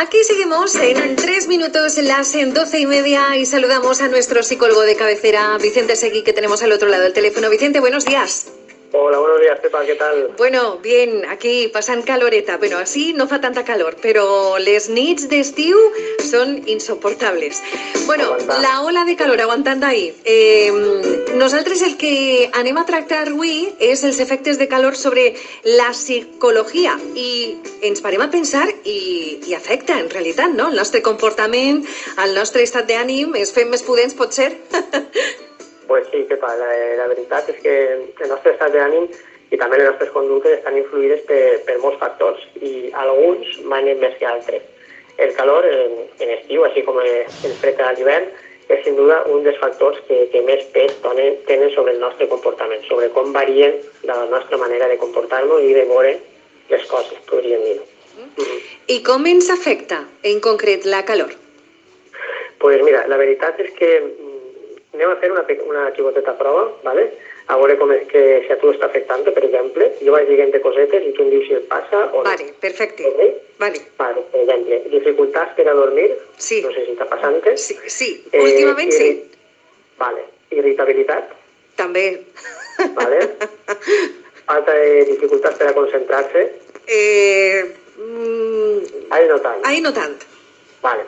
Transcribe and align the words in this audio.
aquí 0.00 0.22
seguimos 0.22 0.74
en 0.76 1.16
tres 1.16 1.48
minutos, 1.48 1.96
las 1.98 2.34
en 2.34 2.54
doce 2.54 2.78
y 2.80 2.86
media, 2.86 3.36
y 3.36 3.46
saludamos 3.46 4.00
a 4.00 4.08
nuestro 4.08 4.42
psicólogo 4.42 4.82
de 4.82 4.96
cabecera, 4.96 5.58
Vicente 5.58 5.96
Seguí, 5.96 6.22
que 6.22 6.32
tenemos 6.32 6.62
al 6.62 6.72
otro 6.72 6.88
lado 6.88 7.02
del 7.02 7.12
teléfono. 7.12 7.50
Vicente, 7.50 7.80
buenos 7.80 8.04
días. 8.04 8.46
Hola, 8.92 9.18
buenos 9.18 9.40
días, 9.40 9.58
Pepa, 9.60 9.84
¿qué 9.84 9.96
tal? 9.96 10.30
Bueno, 10.38 10.78
bien, 10.78 11.26
aquí 11.28 11.68
pasan 11.68 12.02
caloreta. 12.02 12.56
Bueno, 12.56 12.78
así 12.78 13.12
no 13.12 13.28
fa 13.28 13.38
tanta 13.38 13.62
calor, 13.62 13.96
però 14.00 14.56
les 14.56 14.88
nits 14.88 15.26
d'estiu 15.28 15.76
són 16.24 16.62
insoportables. 16.64 17.60
Bueno, 18.06 18.38
la 18.62 18.80
ola 18.80 19.04
de 19.04 19.14
calor, 19.14 19.42
aguantant 19.44 19.84
ahí. 19.84 20.14
Eh, 20.24 20.72
nosaltres 21.36 21.82
el 21.82 21.98
que 22.00 22.48
anem 22.56 22.80
a 22.80 22.86
tractar 22.88 23.26
avui 23.28 23.74
és 23.78 24.04
els 24.08 24.20
efectes 24.24 24.56
de 24.56 24.68
calor 24.72 24.96
sobre 24.96 25.34
la 25.64 25.90
psicologia 25.92 26.96
i 27.12 27.58
ens 27.82 28.00
parem 28.00 28.24
a 28.24 28.30
pensar 28.32 28.64
i, 28.84 29.36
i 29.44 29.52
afecta, 29.52 29.98
en 30.00 30.08
realitat, 30.08 30.56
no? 30.56 30.70
El 30.72 30.80
nostre 30.80 31.02
comportament, 31.04 31.84
el 32.24 32.34
nostre 32.34 32.64
estat 32.64 32.88
d'ànim, 32.88 33.36
es 33.36 33.52
fem 33.52 33.68
més 33.68 33.84
pudents, 33.84 34.16
pot 34.16 34.32
ser? 34.32 34.54
Pues 35.88 36.06
sí, 36.12 36.24
Pepa, 36.28 36.54
la, 36.60 36.70
la 37.00 37.06
veritat 37.08 37.48
és 37.48 37.62
que 37.64 37.74
el 37.96 38.28
nostre 38.28 38.52
estat 38.52 38.74
d'ànim 38.74 39.06
i 39.48 39.56
també 39.56 39.78
les 39.80 39.88
nostres 39.88 40.10
conductes 40.12 40.58
estan 40.58 40.76
influïdes 40.76 41.22
per, 41.30 41.40
per 41.64 41.78
molts 41.80 41.96
factors 42.02 42.42
i 42.60 42.90
alguns 43.04 43.54
manen 43.72 43.96
més 44.02 44.18
que 44.20 44.28
altres. 44.28 44.66
El 45.16 45.32
calor 45.38 45.64
en, 45.64 45.96
en 46.20 46.34
estiu, 46.36 46.66
així 46.68 46.84
com 46.84 47.00
el 47.00 47.56
fred 47.62 47.80
a 47.80 47.94
l'hivern, 47.96 48.28
és 48.68 48.84
sin 48.84 49.00
duda 49.00 49.22
un 49.32 49.48
dels 49.48 49.56
factors 49.62 49.96
que, 50.10 50.26
que 50.28 50.44
més 50.44 50.68
pes 50.76 50.92
tenen, 51.00 51.40
tenen 51.48 51.72
sobre 51.72 51.96
el 51.96 52.04
nostre 52.04 52.28
comportament, 52.28 52.84
sobre 52.84 53.08
com 53.16 53.32
varien 53.32 53.80
la 54.04 54.20
nostra 54.28 54.60
manera 54.60 54.92
de 54.92 55.00
comportar-nos 55.00 55.64
i 55.64 55.72
de 55.72 55.88
veure 55.88 56.18
les 56.68 56.88
coses, 56.92 57.16
podríem 57.32 57.64
dir. 57.64 57.80
Mm. 58.20 58.62
I 58.92 59.02
com 59.08 59.24
ens 59.32 59.48
afecta, 59.56 60.04
en 60.28 60.44
concret, 60.44 60.84
la 60.84 61.06
calor? 61.08 61.32
pues 62.58 62.82
mira, 62.82 63.04
la 63.06 63.16
veritat 63.16 63.60
és 63.62 63.70
que 63.78 63.88
anem 64.94 65.10
a 65.10 65.16
fer 65.20 65.30
una, 65.32 65.44
una 65.66 65.90
xicoteta 65.96 66.36
prova, 66.38 66.68
¿vale? 66.84 67.10
a 67.48 67.56
veure 67.56 67.78
com 67.80 67.88
és 67.94 68.02
que 68.10 68.22
si 68.44 68.52
a 68.52 68.58
tu 68.60 68.68
està 68.74 68.90
afectant, 68.90 69.22
per 69.24 69.40
exemple, 69.46 69.86
jo 70.04 70.12
vaig 70.12 70.26
dient 70.28 70.50
de 70.52 70.58
cosetes 70.60 71.06
i 71.08 71.14
tu 71.16 71.22
em 71.24 71.30
dius 71.32 71.46
si 71.48 71.54
et 71.56 71.64
passa 71.70 72.02
o 72.12 72.18
no. 72.20 72.24
Vale, 72.26 72.50
perfecte. 72.60 73.06
Ok? 73.08 73.22
Vale. 73.62 73.80
Vale, 73.96 74.24
per 74.32 74.42
exemple, 74.42 74.80
dificultats 74.92 75.54
per 75.56 75.64
a 75.70 75.74
dormir, 75.78 76.10
Sí. 76.36 76.60
no 76.60 76.72
sé 76.74 76.84
si 76.84 76.92
està 76.92 77.06
passant. 77.08 77.38
Sí, 77.56 77.78
sí. 77.86 78.10
últimament 78.34 78.92
sí. 78.92 79.08
Vale, 79.98 80.26
irritabilitat, 80.50 81.32
També. 81.80 82.04
vale? 83.00 83.22
Falta 84.48 84.72
de 84.76 85.04
dificultats 85.14 85.56
per 85.58 85.68
a 85.72 85.76
concentrar-se, 85.80 86.44
Eh, 86.88 87.64
mm, 87.96 89.08
ahí 89.10 89.26
no 89.28 89.40
tant. 89.40 89.60
ai, 89.64 89.80
no 89.80 89.92
tant. 89.92 90.20
Vale. 90.82 91.04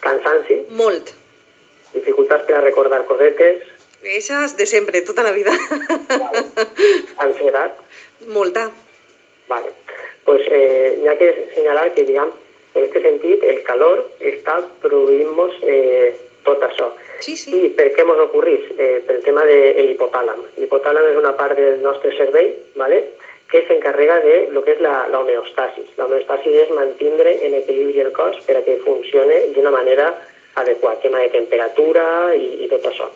Cansanci, 0.00 0.62
Molt. 0.70 1.12
Dificultats 1.94 2.46
per 2.46 2.58
a 2.58 2.64
recordar 2.64 3.04
cosetes, 3.10 3.66
Eixes 3.98 4.56
de 4.56 4.64
sempre, 4.64 5.00
tota 5.02 5.24
la 5.24 5.32
vida. 5.32 5.50
ansietat, 7.24 7.80
Molta. 8.28 8.70
Vale. 9.48 9.72
Pues 10.24 10.42
eh, 10.50 10.98
hi 11.02 11.08
ha 11.08 11.16
que 11.18 11.50
senyalar 11.54 11.92
que, 11.94 12.04
diguem, 12.04 12.30
en 12.74 12.84
aquest 12.84 13.04
sentit, 13.04 13.44
el 13.44 13.62
calor 13.66 14.04
està 14.20 14.58
produint-nos 14.82 15.56
eh, 15.62 16.14
tot 16.44 16.62
això. 16.62 16.90
Sí, 17.24 17.34
sí. 17.36 17.54
I 17.56 17.70
per 17.78 17.88
què 17.96 18.04
ens 18.04 18.22
ocorreix? 18.26 18.68
Eh, 18.76 18.98
pel 19.08 19.22
tema 19.24 19.46
de 19.48 19.58
l'hipotàlam. 19.88 20.44
L'hipotàlam 20.60 21.08
és 21.10 21.18
una 21.18 21.34
part 21.38 21.56
del 21.58 21.80
nostre 21.82 22.12
cervell 22.18 22.52
¿vale? 22.76 23.02
que 23.48 23.64
s'encarrega 23.66 24.20
de 24.20 24.36
lo 24.52 24.62
que 24.62 24.76
és 24.76 24.82
la, 24.84 25.06
la 25.08 25.22
homeostasis. 25.24 25.88
La 25.96 26.04
homeostasis 26.04 26.58
és 26.66 26.74
mantindre 26.76 27.38
en 27.46 27.56
equilibri 27.62 28.04
el 28.04 28.12
cos 28.12 28.36
per 28.46 28.58
a 28.60 28.64
que 28.66 28.76
funcione 28.84 29.46
d'una 29.56 29.72
manera 29.72 30.12
adequada, 30.60 31.00
tema 31.00 31.18
de 31.20 31.28
temperatura 31.30 32.34
i, 32.34 32.64
i 32.64 32.68
tot 32.68 32.84
això. 32.90 33.08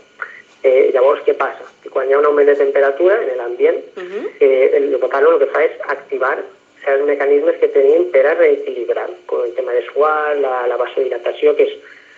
Eh, 0.62 0.90
llavors, 0.94 1.22
què 1.26 1.34
passa? 1.34 1.64
Que 1.82 1.90
quan 1.90 2.08
hi 2.08 2.14
ha 2.14 2.18
un 2.20 2.26
augment 2.28 2.46
de 2.46 2.54
temperatura 2.54 3.16
en 3.22 3.36
l'ambient, 3.38 3.80
Mhm. 3.96 4.26
eh, 4.40 4.70
el 4.78 4.92
hipotàlam 4.94 5.32
el 5.34 5.38
que 5.40 5.46
fa 5.54 5.64
és 5.64 5.72
activar 5.88 6.36
certs 6.84 7.04
mecanismes 7.06 7.56
que 7.58 7.68
tenim 7.68 8.10
per 8.10 8.26
a 8.26 8.34
reequilibrar, 8.34 9.08
com 9.26 9.42
el 9.44 9.52
tema 9.54 9.72
de 9.72 9.82
suar, 9.86 10.36
la, 10.38 10.66
la 10.66 10.76
vasodilatació, 10.76 11.54
que 11.56 11.64
és 11.64 11.74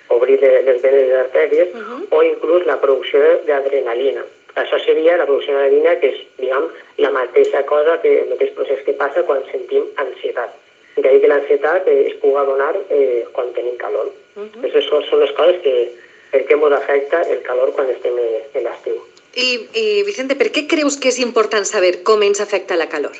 obrir 0.08 0.38
le- 0.40 0.62
les 0.62 0.80
venes 0.82 1.02
i 1.06 1.08
les 1.08 1.18
artèries, 1.24 1.74
Mhm. 1.74 2.06
o 2.10 2.22
inclús 2.22 2.66
la 2.66 2.80
producció 2.80 3.20
d'adrenalina. 3.46 4.24
Això 4.56 4.78
seria 4.84 5.16
la 5.16 5.26
producció 5.26 5.54
d'adrenalina, 5.54 5.98
que 6.00 6.08
és, 6.08 6.20
diguem, 6.38 6.68
la 6.98 7.10
mateixa 7.10 7.64
cosa, 7.66 8.00
que 8.02 8.20
el 8.22 8.28
mateix 8.28 8.52
procés 8.52 8.80
que 8.84 8.92
passa 8.92 9.22
quan 9.24 9.42
sentim 9.50 9.84
ansietat. 9.96 10.50
D'ahir 10.96 11.20
que 11.20 11.28
l'ansietat 11.28 11.88
eh, 11.88 12.06
es 12.08 12.14
pugui 12.20 12.44
donar 12.46 12.76
eh, 12.91 13.24
quan 13.32 13.52
tenim 13.52 13.76
calor. 13.76 14.12
Mhm. 14.34 14.59
Aquestes 14.59 14.89
són, 14.91 15.05
són 15.11 15.21
les 15.22 15.33
coses 15.39 15.61
que, 15.62 15.75
per 16.33 16.43
què 16.49 16.56
ens 16.59 16.78
afecta 16.78 17.22
el 17.31 17.43
calor 17.47 17.72
quan 17.77 17.91
estem 17.91 18.17
en 18.19 18.65
l'estiu. 18.67 18.99
I, 19.34 19.69
I, 19.75 20.03
Vicente, 20.06 20.37
per 20.39 20.50
què 20.55 20.67
creus 20.71 20.97
que 20.99 21.11
és 21.11 21.19
important 21.22 21.67
saber 21.67 22.03
com 22.06 22.22
ens 22.22 22.41
afecta 22.43 22.78
la 22.78 22.89
calor? 22.91 23.15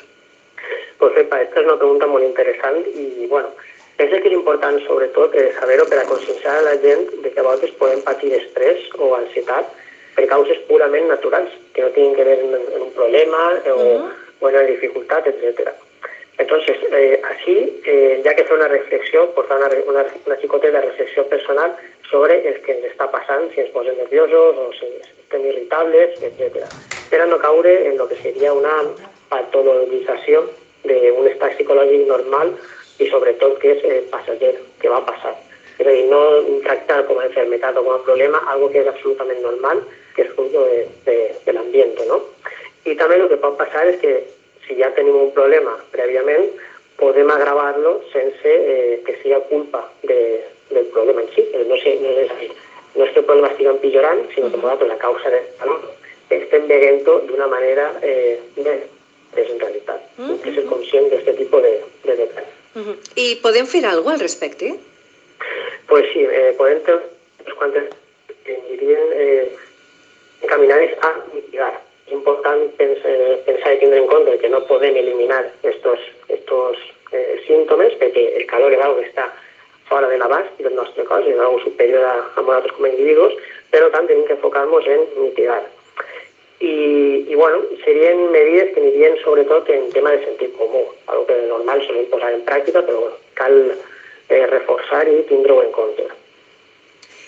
Pues 0.99 1.13
Pepa, 1.15 1.41
esta 1.43 1.59
és 1.59 1.67
una 1.67 1.77
pregunta 1.79 2.07
molt 2.07 2.23
interessant 2.23 2.79
i, 2.87 3.27
bueno, 3.27 3.51
penso 3.99 4.19
que 4.21 4.29
és 4.31 4.35
important 4.35 4.79
sobretot 4.87 5.35
eh, 5.35 5.49
saber-ho 5.59 5.87
per 5.91 5.99
a 6.01 6.05
conscienciar 6.07 6.57
a 6.59 6.67
la 6.69 6.75
gent 6.83 7.09
de 7.23 7.31
que 7.31 7.39
a 7.39 7.43
vegades 7.43 7.75
podem 7.79 8.03
patir 8.07 8.31
estrès 8.35 8.87
o 8.95 9.11
ansietat 9.15 9.71
per 10.15 10.27
causes 10.31 10.61
purament 10.69 11.09
naturals, 11.11 11.51
que 11.75 11.83
no 11.83 11.91
tienen 11.95 12.15
que 12.15 12.23
ver 12.23 12.39
en, 12.39 12.55
un 12.81 12.91
problema 12.95 13.59
o, 13.67 13.75
Ujú. 13.75 14.09
o 14.39 14.49
en 14.49 14.55
una 14.55 14.63
dificultad, 14.71 15.27
etc. 15.27 15.75
Entonces, 16.37 16.75
eh, 16.91 17.21
así, 17.23 17.81
eh, 17.85 18.21
ya 18.23 18.35
que 18.35 18.43
fer 18.43 18.57
una 18.57 18.67
reflexió, 18.67 19.29
portar 19.31 19.57
una, 19.57 19.69
re- 19.69 19.85
una, 19.87 20.05
una 20.25 20.35
xicoteta 20.37 20.79
de 20.81 20.87
reflexió 20.87 21.25
personal 21.27 21.75
sobre 22.11 22.45
el 22.47 22.61
que 22.61 22.73
ens 22.75 22.89
està 22.91 23.07
passant, 23.09 23.47
si 23.53 23.61
ens 23.63 23.71
posem 23.71 23.95
nerviosos 23.97 24.57
o 24.59 24.65
si 24.75 24.89
estem 24.99 25.45
irritables, 25.47 26.19
etc. 26.21 26.65
Per 27.09 27.21
a 27.21 27.25
no 27.25 27.39
caure 27.39 27.87
en 27.87 27.97
lo 27.97 28.07
que 28.09 28.19
seria 28.19 28.51
una 28.53 28.75
patologització 29.31 30.43
d'un 30.85 31.27
estat 31.31 31.55
psicològic 31.55 32.03
normal 32.09 32.51
i 33.01 33.07
sobretot 33.09 33.57
que 33.61 33.71
és 33.77 33.83
eh, 33.87 34.01
passager, 34.11 34.53
que 34.81 34.91
va 34.91 35.01
passar. 35.07 35.33
És 35.79 35.87
a 35.87 35.91
dir, 35.91 36.05
no 36.11 36.21
tractar 36.63 37.01
com 37.07 37.19
a 37.19 37.25
enfermedad 37.27 37.77
o 37.79 37.83
com 37.83 37.95
a 37.95 38.03
problema 38.05 38.43
algo 38.51 38.69
que 38.71 38.83
és 38.83 38.87
absolutament 38.91 39.41
normal, 39.43 39.81
que 40.15 40.23
és 40.23 40.31
fruto 40.35 40.67
de, 40.69 40.85
de, 41.07 41.17
de 41.47 41.55
l'ambient, 41.55 41.95
no? 42.07 42.21
I 42.85 42.93
també 42.99 43.17
el 43.19 43.27
que 43.31 43.39
pot 43.41 43.57
passar 43.59 43.87
és 43.89 43.97
que 44.03 44.13
si 44.67 44.77
ja 44.79 44.91
tenim 44.95 45.15
un 45.15 45.31
problema 45.33 45.75
prèviament, 45.91 46.47
podem 46.97 47.29
agravar-lo 47.31 47.97
sense 48.13 48.51
eh, 48.55 49.01
que 49.05 49.17
sigui 49.21 49.39
culpa 49.49 49.83
de, 50.03 50.19
del 50.71 50.85
problema 50.95 51.21
en 51.21 51.29
si. 51.35 51.41
Eh, 51.41 51.65
No, 51.67 51.77
sé, 51.81 51.97
no, 52.01 52.09
és 52.09 52.31
no 52.95 53.03
és 53.03 53.11
que 53.11 53.19
el 53.19 53.25
problema 53.27 53.49
estigui 53.51 53.69
empitjorant, 53.69 54.21
sinó 54.33 54.49
que 54.51 54.57
nosaltres 54.57 54.89
la 54.89 54.97
causa 54.97 55.29
de 55.29 55.41
calor 55.59 55.81
estem 56.29 56.67
veient-ho 56.67 57.19
d'una 57.27 57.47
manera 57.47 57.91
eh, 58.01 58.39
més, 58.55 58.85
en 59.35 59.59
realitat. 59.59 60.01
Mhm. 60.17 60.39
Que 60.41 60.53
ser 60.55 60.65
conscient 60.65 61.09
d'aquest 61.11 61.37
tipus 61.37 61.61
de, 61.61 61.73
de 62.05 62.15
detalls. 62.23 62.53
Mhm. 62.75 62.95
I 63.15 63.27
podem 63.43 63.67
fer 63.67 63.85
alguna 63.85 64.03
cosa 64.03 64.15
al 64.15 64.25
respecte? 64.27 64.75
Pues 65.87 66.05
sí, 66.13 66.23
eh, 66.23 66.53
podem 66.57 66.81
unes 66.87 67.53
quantes 67.59 67.83
que 68.43 68.55
anirien 68.55 69.11
eh, 69.13 69.51
encaminades 70.41 70.97
a 71.01 71.13
mitigar. 71.33 71.73
És 72.25 72.31
important 72.31 72.71
pensar, 72.79 73.73
i 73.75 73.77
tindre 73.77 73.99
en 74.01 74.07
compte 74.09 74.39
que 74.41 74.49
no 74.49 74.63
podem 74.65 74.95
eliminar 74.97 75.43
estos, 75.61 75.99
estos 76.27 76.79
eh, 77.13 77.37
símptomes 77.45 77.93
perquè 77.99 78.23
el 78.39 78.47
calor 78.49 78.73
és 78.73 78.81
algo 78.81 78.97
que 78.97 79.11
està 79.11 79.27
fora 79.85 80.09
de 80.09 80.17
l'abast 80.17 80.57
del 80.57 80.73
nostre 80.73 81.05
cos, 81.05 81.21
és 81.29 81.37
algo 81.37 81.59
superior 81.61 82.01
a, 82.01 82.15
a 82.33 82.41
nosaltres 82.41 82.73
com 82.73 82.87
a 82.87 82.89
individus, 82.89 83.37
però 83.69 83.91
tant 83.93 84.09
enfocar-nos 84.09 84.89
en 84.89 85.05
mitigar. 85.21 85.61
I, 86.65 86.73
i 87.29 87.37
bueno, 87.37 87.61
serien 87.85 88.25
medides 88.33 88.73
que 88.73 88.81
anirien 88.81 89.21
sobretot 89.21 89.69
en 89.69 89.91
tema 89.93 90.17
de 90.17 90.25
sentit 90.25 90.57
comú, 90.57 90.81
algo 91.05 91.29
que 91.29 91.37
de 91.43 91.49
normal 91.53 91.85
solem 91.85 92.09
posar 92.09 92.33
en 92.33 92.45
pràctica, 92.49 92.81
però 92.81 93.05
bueno, 93.05 93.21
cal 93.37 93.59
eh, 93.69 94.45
reforçar 94.49 95.05
i 95.13 95.21
en 95.29 95.73
compte. 95.77 96.09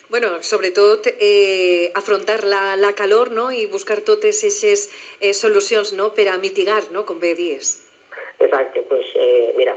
Bueno, 0.09 0.42
sobretot 0.42 1.07
eh, 1.19 1.92
afrontar 1.94 2.45
la, 2.45 2.77
la 2.77 2.94
calor 2.94 3.31
no? 3.31 3.51
i 3.51 3.65
buscar 3.68 4.00
totes 4.07 4.39
aquestes 4.39 4.88
eh, 5.19 5.33
solucions 5.33 5.92
no? 5.92 6.13
per 6.15 6.30
a 6.31 6.38
mitigar, 6.38 6.86
no? 6.95 7.04
com 7.06 7.19
bé 7.19 7.33
dies. 7.36 7.74
Exacte, 8.39 8.86
pues 8.88 9.06
eh, 9.15 9.54
mira, 9.57 9.75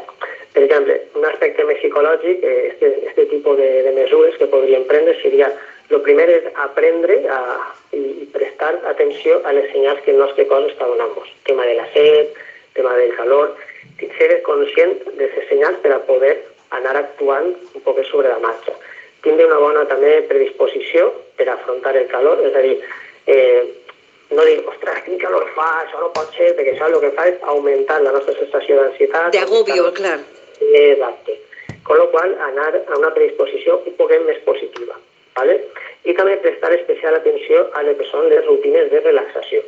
per 0.53 0.63
exemple, 0.63 1.01
un 1.19 1.27
aspecte 1.27 1.65
més 1.67 1.81
psicològic, 1.83 2.45
eh, 2.47 2.69
este, 2.71 2.93
este 3.11 3.25
tipus 3.33 3.59
de, 3.59 3.71
de 3.83 3.93
mesures 3.97 4.37
que 4.39 4.47
podríem 4.53 4.87
prendre 4.87 5.17
seria, 5.19 5.51
lo 5.91 5.99
primer 6.07 6.29
és 6.31 6.47
aprendre 6.63 7.17
a, 7.27 7.41
i, 7.91 8.29
prestar 8.31 8.77
atenció 8.87 9.41
a 9.43 9.57
les 9.57 9.67
senyals 9.73 9.99
que 10.05 10.15
el 10.15 10.23
nostre 10.23 10.47
cos 10.47 10.69
està 10.71 10.87
donant-nos. 10.87 11.27
Tema 11.49 11.67
de 11.67 11.75
la 11.81 11.89
set, 11.97 12.39
tema 12.79 12.95
del 13.01 13.17
calor, 13.19 13.57
ser 13.99 14.31
conscient 14.47 14.95
de 15.19 15.27
senyals 15.49 15.83
per 15.83 15.97
a 15.97 16.01
poder 16.07 16.37
anar 16.77 16.95
actuant 17.03 17.51
un 17.75 17.83
poc 17.83 17.99
sobre 18.07 18.31
la 18.31 18.39
marxa. 18.39 18.79
Tindre 19.25 19.47
una 19.51 19.61
bona 19.61 19.85
també 19.91 20.15
predisposició 20.31 21.11
per 21.37 21.49
afrontar 21.53 21.97
el 21.97 22.09
calor, 22.09 22.41
és 22.47 22.57
a 22.57 22.65
dir, 22.65 22.79
eh, 23.27 23.63
no 24.31 24.47
dir, 24.47 24.61
ostres, 24.71 25.03
quin 25.05 25.19
calor 25.21 25.47
fa, 25.57 25.69
això 25.85 26.01
no 26.01 26.13
pot 26.17 26.33
ser, 26.37 26.55
perquè 26.57 26.75
això 26.75 26.89
el 26.89 27.01
que 27.05 27.13
fa 27.19 27.29
és 27.29 27.39
augmentar 27.53 28.01
la 28.03 28.15
nostra 28.17 28.35
sensació 28.39 28.81
d'ansietat. 28.81 29.33
D'agobio, 29.37 29.93
clar. 29.93 30.19
Exacte. 30.61 31.39
con 31.91 31.99
lo 31.99 32.11
qual 32.11 32.39
anar 32.41 32.85
a 32.87 32.99
una 32.99 33.13
predisposició 33.15 33.83
un 33.87 33.95
poquet 33.99 34.23
més 34.23 34.39
positiva. 34.47 34.95
¿vale? 35.35 35.57
I 36.05 36.15
també 36.15 36.37
prestar 36.39 36.73
especial 36.77 37.17
atenció 37.17 37.65
a 37.75 37.83
les 37.83 37.97
que 37.99 38.07
són 38.11 38.29
les 38.31 38.45
rutines 38.47 38.91
de 38.93 39.01
relaxació. 39.01 39.63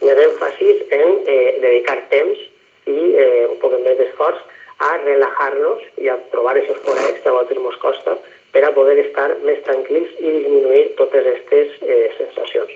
Més 0.00 0.20
èmfasis 0.26 0.84
en 0.92 1.18
eh, 1.26 1.58
dedicar 1.60 1.98
temps 2.12 2.40
i 2.86 2.96
eh, 3.12 3.44
un 3.50 3.58
poc 3.60 3.76
més 3.84 3.98
d'esforç 3.98 4.40
a 4.86 4.90
relajar-nos 5.02 5.84
i 6.00 6.08
a 6.12 6.16
trobar 6.32 6.56
aquests 6.56 6.84
forats 6.84 7.20
que 7.20 7.28
a 7.28 7.36
vegades 7.36 7.60
ens 7.60 7.78
costa 7.84 8.16
per 8.56 8.64
a 8.64 8.72
poder 8.72 8.96
estar 9.02 9.26
més 9.44 9.58
tranquils 9.66 10.12
i 10.16 10.30
disminuir 10.32 10.84
totes 10.96 11.26
aquestes 11.28 11.74
eh, 11.84 12.06
sensacions. 12.16 12.70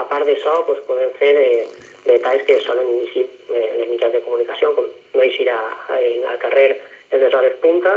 A 0.00 0.04
part 0.08 0.24
d'això, 0.24 0.54
doncs, 0.64 0.80
podem 0.86 1.10
fer 1.18 1.34
eh, 1.36 1.64
detalls 2.06 2.46
que 2.48 2.56
solen 2.64 2.86
iniciar 2.94 3.26
eh, 3.28 3.66
les 3.76 3.90
mitjans 3.90 4.14
de 4.14 4.22
comunicació, 4.24 4.70
com 4.72 4.86
no 4.88 5.24
eixir 5.26 5.50
a, 5.52 5.58
a, 5.92 5.98
al 6.32 6.38
carrer 6.40 6.70
en 7.10 7.20
les 7.20 7.36
hores 7.36 7.58
punta, 7.60 7.92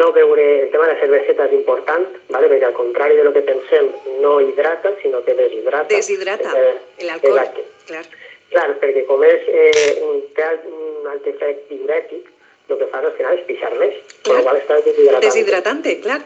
no 0.00 0.08
beure, 0.16 0.46
el 0.64 0.72
tema 0.72 0.88
de 0.88 0.96
la 0.96 1.00
cerveseta 1.04 1.46
és 1.46 1.54
important, 1.60 2.08
¿vale? 2.34 2.48
perquè 2.50 2.66
al 2.66 2.74
contrari 2.74 3.20
de 3.20 3.26
lo 3.28 3.32
que 3.36 3.44
pensem, 3.46 3.92
no 4.24 4.32
hidrata, 4.42 4.96
sinó 5.02 5.20
que 5.28 5.36
deshidrata. 5.38 5.92
Deshidrata, 5.92 6.56
eh, 6.58 7.04
l'alcohol, 7.06 7.38
clar. 7.86 8.02
Clar, 8.48 8.66
perquè 8.82 9.04
com 9.06 9.22
és, 9.28 9.46
eh, 9.46 9.94
un, 10.08 10.24
té 10.34 10.50
un 10.72 11.06
alt 11.12 11.30
efecte 11.30 11.70
diurètic, 11.70 12.26
el 12.66 12.82
que 12.82 12.90
fa 12.90 13.04
al 13.04 13.14
final 13.14 13.38
és 13.38 13.46
pixar 13.46 13.70
més, 13.78 13.94
clar. 14.26 14.42
cual 14.42 14.58
estàs 14.64 14.82
deshidratante. 14.88 15.28
Deshidratante, 15.28 15.96
clar. 16.02 16.18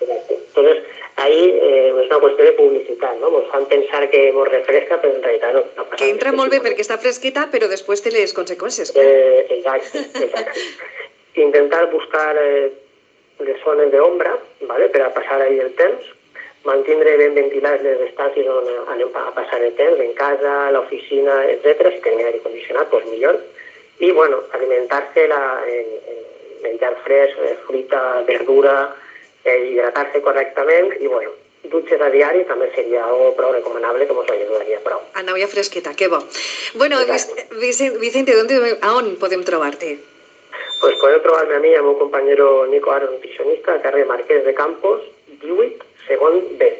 Entonces, 0.00 0.84
ahí 1.16 1.58
eh, 1.60 1.90
és 1.90 2.06
una 2.06 2.20
qüestió 2.22 2.44
de 2.46 2.54
publicitat, 2.56 3.16
no? 3.20 3.30
Ens 3.40 3.48
fan 3.52 3.66
pensar 3.70 4.04
que 4.10 4.28
ens 4.30 4.50
refresca, 4.50 5.00
però 5.02 5.14
en 5.14 5.24
realitat 5.24 5.56
no. 5.56 5.64
no 5.76 5.86
que 5.94 6.10
entra 6.12 6.34
molt 6.34 6.54
bé 6.54 6.60
perquè 6.64 6.84
està 6.86 6.98
fresqueta, 7.02 7.48
però 7.52 7.70
després 7.70 8.04
té 8.04 8.12
les 8.14 8.34
conseqüències. 8.36 8.94
Eh, 8.94 9.46
exacte, 9.58 10.04
exacte. 10.22 10.68
Intentar 11.46 11.88
buscar 11.90 12.30
eh, 12.38 12.70
les 13.46 13.58
zones 13.64 13.90
d'ombra 13.94 14.36
¿vale? 14.70 14.88
per 14.94 15.02
a 15.02 15.12
passar 15.14 15.42
ahí 15.42 15.58
el 15.62 15.74
temps, 15.78 16.06
mantindre 16.66 17.16
ben 17.20 17.34
ventilades 17.38 17.82
les 17.86 18.00
estàncies 18.08 18.48
on 18.50 18.66
anem 18.94 19.14
a 19.14 19.28
passar 19.34 19.60
el 19.62 19.74
temps, 19.78 20.00
en 20.02 20.14
casa, 20.18 20.54
a 20.66 20.72
l'oficina, 20.74 21.42
etc. 21.50 21.92
Si 21.94 22.02
tenim 22.06 22.26
aire 22.26 22.42
condicionat, 22.46 22.90
doncs 22.94 23.10
millor. 23.10 23.38
I, 23.98 24.12
bueno, 24.14 24.42
alimentar-se 24.54 25.26
en, 25.26 25.92
en 26.14 26.18
menjar 26.62 26.94
fresc, 27.02 27.38
eh, 27.42 27.56
fruita, 27.66 28.22
verdura, 28.26 28.78
eh, 29.48 29.58
hidratar-se 29.72 30.22
correctament 30.24 30.92
i, 31.00 31.06
bueno, 31.06 31.32
dutxes 31.72 32.00
a 32.00 32.10
diari 32.12 32.44
també 32.48 32.68
seria 32.74 33.04
algo 33.04 33.32
prou 33.38 33.52
recomanable 33.54 34.06
que 34.06 34.14
ens 34.14 34.30
ajudaria 34.34 34.78
prou. 34.84 35.00
Anar 35.20 35.36
ja 35.40 35.48
fresqueta, 35.48 35.94
que 35.94 36.08
bo. 36.08 36.22
Bueno, 36.74 37.00
Vicente, 37.60 37.98
Vicente 37.98 38.36
¿dónde, 38.36 38.78
a 38.80 38.94
on 38.94 39.16
podem 39.16 39.44
trobar-te? 39.44 39.98
Pues 40.80 40.94
podeu 41.02 41.20
trobar-me 41.22 41.56
a 41.56 41.60
mi 41.60 41.74
al 41.74 41.82
meu 41.82 41.98
companyero 41.98 42.66
Nico 42.70 42.92
Aro, 42.92 43.10
nutricionista, 43.10 43.72
al 43.72 43.82
carrer 43.82 44.06
Marquès 44.06 44.44
de 44.44 44.54
Campos, 44.54 45.02
18, 45.42 45.84
segon 46.06 46.38
B, 46.58 46.70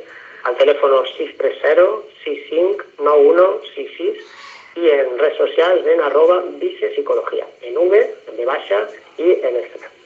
al 0.44 0.56
telèfon 0.56 0.94
630 1.16 1.88
65 2.22 2.86
91 3.02 3.48
66 3.74 4.22
i 4.78 4.90
en 4.94 5.18
redes 5.18 5.36
socials 5.36 5.86
en 5.86 6.00
arroba 6.06 6.42
vicepsicologia, 6.62 7.46
en 7.62 7.76
V, 7.76 8.02
en 8.28 8.36
V 8.38 8.46
baixa 8.46 8.84
i 9.18 9.34
en 9.42 9.62
Instagram. 9.64 9.97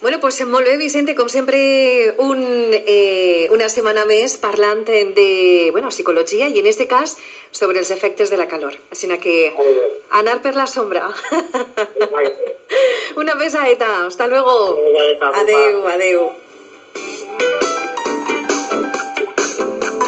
Bueno, 0.00 0.20
pues 0.20 0.40
molt 0.46 0.64
bé, 0.64 0.76
Vicente, 0.76 1.16
com 1.16 1.28
sempre, 1.28 2.14
un, 2.18 2.44
eh, 2.72 3.48
una 3.50 3.66
setmana 3.68 4.04
més 4.06 4.36
parlant 4.38 4.84
de 4.86 5.70
bueno, 5.72 5.90
psicologia 5.90 6.46
i 6.46 6.60
en 6.60 6.68
este 6.70 6.86
cas 6.86 7.16
sobre 7.50 7.80
els 7.82 7.90
efectes 7.90 8.30
de 8.30 8.38
la 8.38 8.46
calor. 8.46 8.76
Així 8.94 9.10
que 9.18 9.52
anar 10.10 10.40
per 10.40 10.54
la 10.54 10.68
sombra. 10.70 11.10
una 13.16 13.34
besadeta. 13.34 14.06
Hasta 14.06 14.28
luego. 14.28 14.78
Adeu, 15.34 15.88
adeu. 15.88 16.47